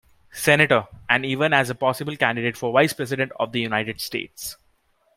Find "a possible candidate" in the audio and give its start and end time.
1.69-2.57